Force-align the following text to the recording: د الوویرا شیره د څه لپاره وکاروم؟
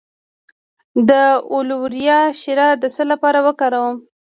د 1.09 1.11
الوویرا 1.55 2.21
شیره 2.41 2.67
د 2.81 2.83
څه 2.95 3.03
لپاره 3.11 3.39
وکاروم؟ 3.47 3.97